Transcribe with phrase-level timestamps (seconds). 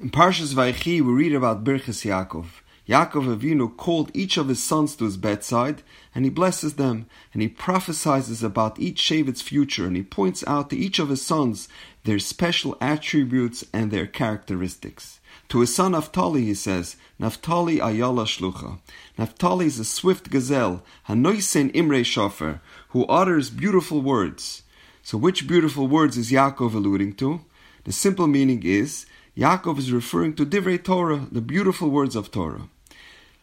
[0.00, 2.46] In Parshas Vayechi, we read about Birchas Yaakov.
[2.88, 5.82] Yaakov Avinu called each of his sons to his bedside,
[6.14, 7.04] and he blesses them,
[7.34, 11.20] and he prophesies about each Shevet's future, and he points out to each of his
[11.20, 11.68] sons
[12.04, 15.20] their special attributes and their characteristics.
[15.50, 18.78] To his son Naphtali, he says, Naphtali ayala shlucha.
[19.18, 24.62] Naphtali is a swift gazelle, hanoisen imre shofer, who utters beautiful words.
[25.02, 27.42] So which beautiful words is Yaakov alluding to?
[27.84, 29.04] The simple meaning is
[29.36, 32.68] Yaakov is referring to Divrei Torah, the beautiful words of Torah.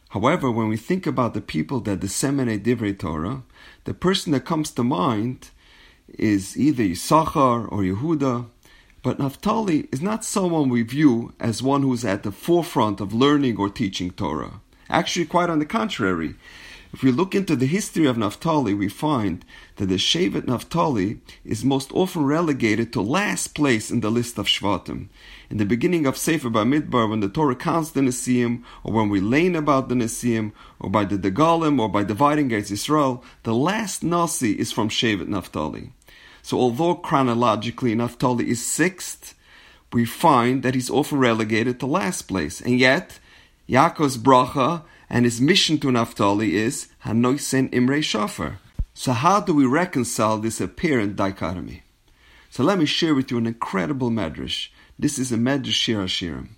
[0.09, 3.43] However, when we think about the people that disseminate Divrei Torah,
[3.85, 5.49] the person that comes to mind
[6.09, 8.47] is either Yisachar or Yehuda,
[9.01, 13.55] but Naphtali is not someone we view as one who's at the forefront of learning
[13.55, 14.59] or teaching Torah.
[14.89, 16.35] Actually, quite on the contrary.
[16.93, 19.43] If we look into the history of Naphtali, we find
[19.75, 24.47] that the Shevet Naphtali is most often relegated to last place in the list of
[24.47, 25.09] Shvatim.
[25.49, 29.19] In the beginning of Sefer Bamidbar, when the Torah counts the Nesiim, or when we
[29.19, 34.01] learn about the Nesiim, or by the Degalim, or by dividing against Israel, the last
[34.01, 35.91] Nasi is from Shevet Naphtali.
[36.41, 39.35] So although chronologically Naphtali is sixth,
[39.91, 42.61] we find that he's often relegated to last place.
[42.61, 43.19] And yet,
[43.67, 48.59] Yaakov's bracha and his mission to Naphtali is Hanoisen Imre Shofar.
[48.93, 51.83] So how do we reconcile this apparent dichotomy?
[52.49, 54.69] So let me share with you an incredible medrash.
[54.97, 56.49] This is a medrash Shir Hashirim.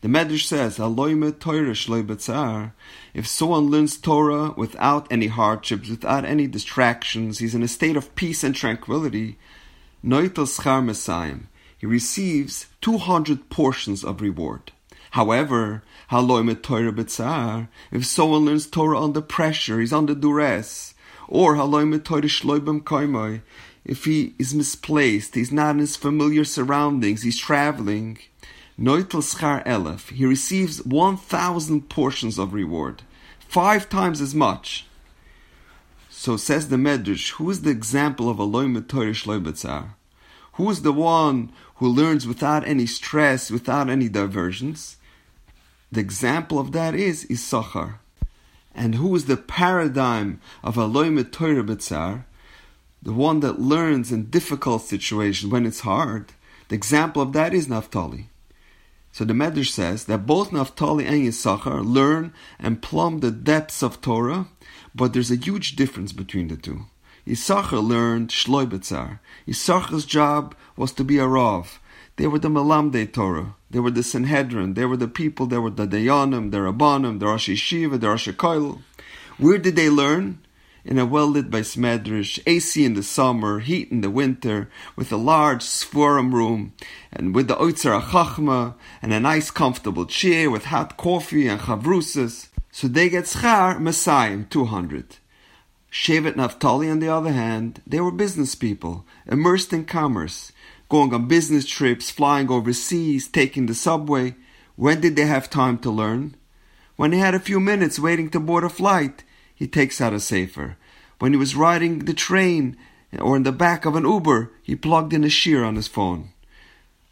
[0.00, 2.72] The medrash says, Aloime Torah
[3.14, 8.14] If someone learns Torah without any hardships, without any distractions, he's in a state of
[8.14, 9.38] peace and tranquility,
[10.04, 11.40] Noitel Schar.
[11.76, 14.70] He receives 200 portions of reward.
[15.12, 16.92] However, Torah
[17.90, 20.94] if someone learns Torah under pressure, he's under duress,
[21.28, 21.56] or
[22.04, 22.28] Torah
[23.84, 28.18] if he is misplaced, he's not in his familiar surroundings, he's traveling,
[28.78, 29.22] Noitel
[29.64, 33.02] Elef, he receives 1,000 portions of reward,
[33.40, 34.86] five times as much.
[36.10, 39.82] So says the Medrash, who is the example of a Loimet Torah Shloibetzar?
[39.82, 39.97] Who
[40.66, 44.96] is the one who learns without any stress, without any diversions?
[45.92, 48.00] The example of that is Issachar.
[48.74, 52.24] And who is the paradigm of a Loimet Torah Betzar?
[53.02, 56.32] The one that learns in difficult situations when it's hard.
[56.68, 58.28] The example of that is Naphtali.
[59.12, 64.00] So the Medrash says that both Naphtali and Yisachar learn and plumb the depths of
[64.00, 64.48] Torah,
[64.94, 66.86] but there's a huge difference between the two.
[67.28, 69.18] Yisachar learned Shloi Betzar.
[69.46, 71.78] Yisachar's job was to be a Rav.
[72.16, 73.54] They were the Malamde Torah.
[73.70, 74.72] They were the Sanhedrin.
[74.72, 75.44] They were the people.
[75.44, 78.80] They were the Dayanim, the Rabbanim, the Rosh Yeshiva, the Rosh Koil.
[79.36, 80.40] Where did they learn?
[80.84, 85.18] in a well-lit by Smedrish, AC in the summer, heat in the winter, with a
[85.18, 86.72] large sforim room,
[87.12, 92.48] and with the Oitzer Chachma, and a nice comfortable chair with hot coffee and chavrusas.
[92.72, 95.18] So they get schar Messiah 200.
[95.90, 100.52] Shevet Naphtali, on the other hand, they were business people, immersed in commerce,
[100.88, 104.34] going on business trips, flying overseas, taking the subway.
[104.76, 106.36] When did they have time to learn?
[106.96, 110.20] When they had a few minutes waiting to board a flight, he takes out a
[110.20, 110.76] sefer.
[111.18, 112.76] When he was riding the train
[113.18, 116.30] or in the back of an Uber, he plugged in a shiur on his phone.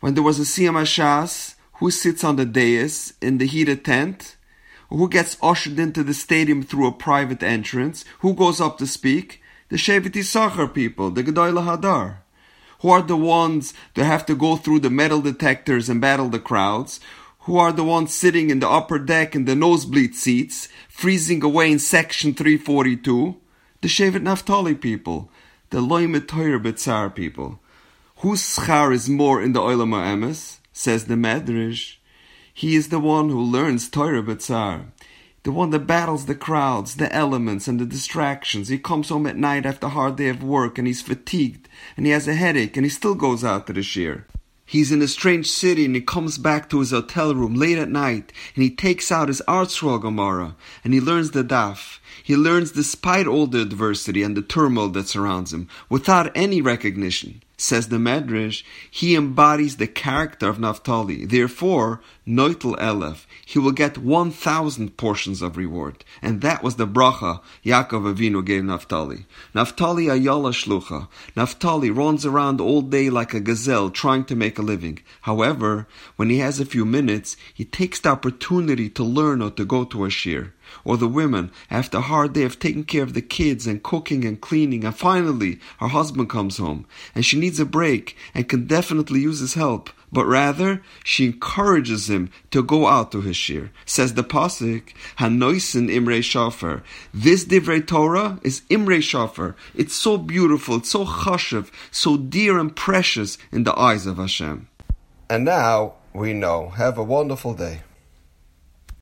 [0.01, 4.36] When there was a Siyam Shas, who sits on the dais in the heated tent?
[4.89, 8.05] Who gets ushered into the stadium through a private entrance?
[8.21, 9.43] Who goes up to speak?
[9.69, 12.19] The Shevet Yisachar people, the Gedoyle Hadar.
[12.81, 16.39] Who are the ones that have to go through the metal detectors and battle the
[16.39, 17.01] crowds?
[17.47, 21.71] who are the ones sitting in the upper deck in the nosebleed seats, freezing away
[21.71, 23.37] in section 342,
[23.83, 25.31] the Shevet Naphtali people,
[25.71, 27.61] the Loimet Torah Betzar people.
[28.17, 30.59] Whose schar is more in the Olam Emes?
[30.73, 31.96] Says the Medrash.
[32.59, 34.87] He is the one who learns Torah Betzar,
[35.43, 38.69] the one that battles the crowds, the elements, and the distractions.
[38.69, 41.69] He comes home at night after a hard day of work and he's fatigued
[41.99, 44.25] and he has a headache and he still goes out to the shiur.
[44.65, 47.91] He's in a strange city and he comes back to his hotel room late at
[47.91, 51.99] night and he takes out his ArtScroll Gemara and he learns the daf.
[52.25, 57.43] He learns despite all the adversity and the turmoil that surrounds him without any recognition.
[57.59, 61.25] Says the Medrash, he embodies the character of Naphtali.
[61.25, 66.05] Therefore, Noitel Elef, he will get 1,000 portions of reward.
[66.21, 69.25] And that was the bracha Yaakov Avinu gave Naphtali.
[69.55, 71.09] Naphtali ayala shlucha.
[71.35, 74.99] Naphtali runs around all day like a gazelle trying to make a living.
[75.23, 75.87] However,
[76.17, 79.85] when he has a few minutes, he takes the opportunity to learn or to go
[79.85, 80.53] to a shir
[80.85, 84.25] or the women, after a hard day of taking care of the kids and cooking
[84.25, 88.67] and cleaning, and finally her husband comes home, and she needs a break and can
[88.67, 93.71] definitely use his help, but rather she encourages him to go out to his shir.
[93.85, 96.83] Says the pasuk, Hanoisin Imre Shofar.
[97.13, 99.57] This divrei Torah is Imre Shofar.
[99.75, 104.69] It's so beautiful, it's so chashiv, so dear and precious in the eyes of Hashem.
[105.29, 106.71] And now we know.
[106.71, 107.83] Have a wonderful day.